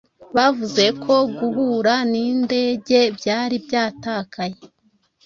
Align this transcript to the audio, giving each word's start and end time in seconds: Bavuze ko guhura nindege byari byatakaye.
Bavuze 0.35 0.83
ko 1.03 1.15
guhura 1.37 1.93
nindege 2.11 2.99
byari 3.17 3.55
byatakaye. 3.65 4.57